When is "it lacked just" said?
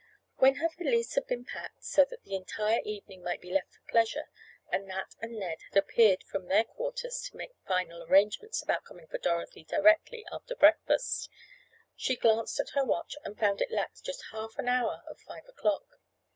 13.61-14.23